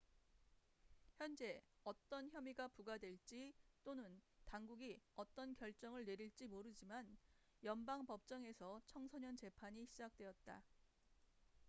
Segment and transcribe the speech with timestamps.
[1.13, 3.53] 현재 어떤 혐의가 부과될지
[3.83, 7.15] 또는 당국이 어떤 결정을 내릴지 모르지만
[7.63, 10.63] 연방 법정에서 청소년 재판이 시작되었다